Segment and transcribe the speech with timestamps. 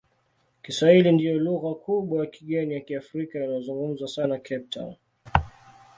[0.63, 4.95] Kiswahili ndiyo lugha kubwa ya kigeni ya Kiafrika inayozungumzwa sana Cape Town.